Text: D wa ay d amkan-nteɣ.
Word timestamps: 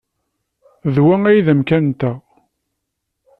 D 0.93 0.97
wa 1.05 1.15
ay 1.29 1.39
d 1.45 1.47
amkan-nteɣ. 1.53 2.17